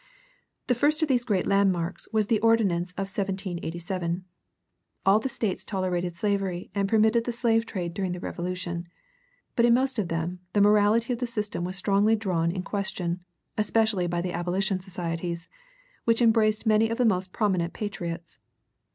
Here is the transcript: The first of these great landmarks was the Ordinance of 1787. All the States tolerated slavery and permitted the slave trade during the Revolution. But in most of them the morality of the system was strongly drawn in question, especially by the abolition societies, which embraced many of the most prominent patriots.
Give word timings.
The 0.65 0.73
first 0.73 1.03
of 1.03 1.07
these 1.07 1.23
great 1.23 1.45
landmarks 1.45 2.07
was 2.11 2.25
the 2.25 2.39
Ordinance 2.39 2.91
of 2.93 3.03
1787. 3.05 4.25
All 5.05 5.19
the 5.19 5.29
States 5.29 5.63
tolerated 5.63 6.15
slavery 6.15 6.71
and 6.73 6.89
permitted 6.89 7.25
the 7.25 7.31
slave 7.31 7.67
trade 7.67 7.93
during 7.93 8.11
the 8.11 8.19
Revolution. 8.19 8.87
But 9.55 9.65
in 9.65 9.75
most 9.75 9.99
of 9.99 10.07
them 10.07 10.39
the 10.53 10.59
morality 10.61 11.13
of 11.13 11.19
the 11.19 11.27
system 11.27 11.63
was 11.63 11.77
strongly 11.77 12.15
drawn 12.15 12.51
in 12.51 12.63
question, 12.63 13.19
especially 13.59 14.07
by 14.07 14.21
the 14.21 14.33
abolition 14.33 14.79
societies, 14.79 15.47
which 16.05 16.19
embraced 16.19 16.65
many 16.65 16.89
of 16.89 16.97
the 16.97 17.05
most 17.05 17.31
prominent 17.31 17.73
patriots. 17.73 18.39